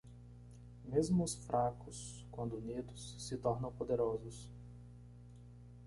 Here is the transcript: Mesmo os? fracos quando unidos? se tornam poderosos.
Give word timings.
Mesmo 0.83 1.23
os? 1.23 1.35
fracos 1.35 2.25
quando 2.31 2.57
unidos? 2.57 3.23
se 3.23 3.37
tornam 3.37 3.71
poderosos. 3.71 4.49